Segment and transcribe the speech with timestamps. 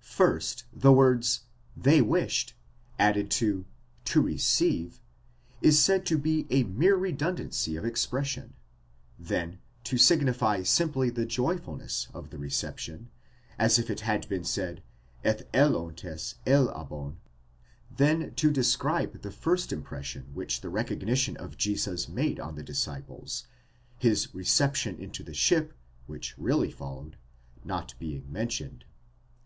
[0.00, 1.42] First, the word ἤθελον,
[1.76, 2.54] they wished,
[2.98, 3.64] added to λαβεῖν,
[4.06, 5.02] to receive,
[5.60, 8.54] is said to be a mere redundancy of ex pression;
[9.18, 13.10] then, to signify simply the joyfulness of the reception,
[13.58, 14.82] as if it had been said,
[15.26, 17.16] ἐθέλοντες ἔλαβον;
[17.94, 23.46] then, to describe the first impression which the recognition of Jesus made on the disciples,
[23.98, 25.74] his reception into the ship,
[26.06, 27.18] which really followed,
[27.62, 28.86] not being mentioned.!